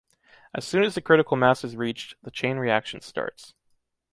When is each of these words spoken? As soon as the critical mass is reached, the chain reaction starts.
As 0.55 0.65
soon 0.65 0.81
as 0.81 0.95
the 0.95 1.01
critical 1.01 1.37
mass 1.37 1.63
is 1.63 1.75
reached, 1.77 2.15
the 2.23 2.31
chain 2.31 2.57
reaction 2.57 3.01
starts. 3.01 3.53